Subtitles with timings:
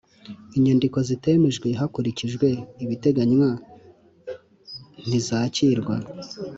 [0.57, 2.47] Inyandiko zitemejwe hakurikijwe
[2.83, 3.49] ibiteganywa
[5.07, 5.95] ntizakirwa